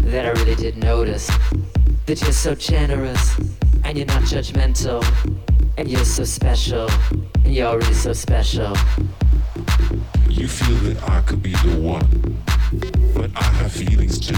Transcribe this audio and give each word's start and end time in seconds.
That 0.00 0.26
I 0.26 0.30
really 0.40 0.56
did 0.56 0.76
notice 0.76 1.30
that 2.06 2.20
you're 2.20 2.32
so 2.32 2.54
generous 2.54 3.38
and 3.84 3.96
you're 3.96 4.06
not 4.06 4.22
judgmental 4.22 5.04
and 5.76 5.88
you're 5.88 6.04
so 6.04 6.24
special 6.24 6.88
and 7.44 7.54
you're 7.54 7.68
already 7.68 7.94
so 7.94 8.12
special. 8.12 8.76
You 10.28 10.48
feel 10.48 10.76
that 10.88 11.08
I 11.08 11.20
could 11.22 11.42
be 11.42 11.52
the 11.52 11.78
one, 11.80 12.42
but 13.14 13.30
I 13.36 13.44
have 13.44 13.72
feelings 13.72 14.18
too. 14.18 14.34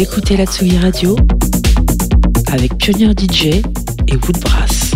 Écoutez 0.00 0.36
la 0.38 0.46
Tsugi 0.46 0.78
Radio 0.78 1.14
avec 2.50 2.78
Pionnier 2.78 3.12
DJ 3.12 3.60
et 4.08 4.16
Woodbrass. 4.16 4.92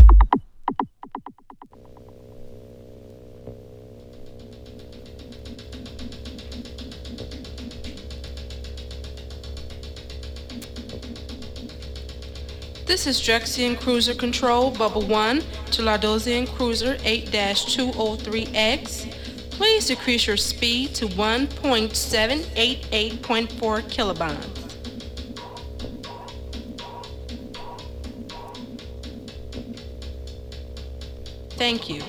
This 12.86 13.06
is 13.06 13.20
Drexian 13.20 13.76
Cruiser 13.76 14.14
Control 14.14 14.70
Bubble 14.70 15.06
1 15.06 15.42
to 15.72 15.82
Lardosian 15.82 16.46
Cruiser 16.46 16.96
8-203X. 17.04 19.06
Please 19.50 19.86
decrease 19.86 20.26
your 20.26 20.38
speed 20.38 20.94
to 20.94 21.08
1.788.4 21.08 23.82
kilobonds. 23.90 24.53
Thank 31.64 31.88
you. 31.88 32.02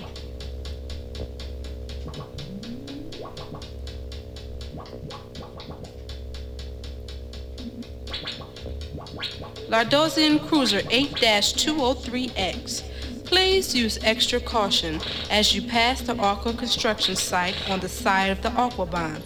Lardosian 9.70 10.45
Cruiser 10.45 10.82
8-203X. 10.82 12.84
Please 13.24 13.74
use 13.74 13.97
extra 14.03 14.41
caution 14.41 14.99
as 15.32 15.56
you 15.56 15.62
pass 15.62 16.01
the 16.01 16.18
Aqua 16.18 16.51
construction 16.51 17.16
site 17.16 17.56
on 17.70 17.80
the 17.80 17.88
side 17.88 18.32
of 18.32 18.41
the 18.41 18.49
Aquabahn. 18.49 19.22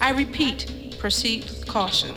I 0.00 0.10
repeat, 0.10 0.96
proceed 0.98 1.44
with 1.44 1.68
caution. 1.68 2.16